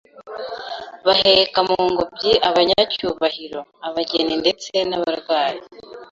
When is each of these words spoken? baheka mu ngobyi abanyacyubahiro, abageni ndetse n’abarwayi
baheka 1.05 1.59
mu 1.69 1.77
ngobyi 1.91 2.31
abanyacyubahiro, 2.49 3.59
abageni 3.87 4.33
ndetse 4.41 4.71
n’abarwayi 4.89 5.61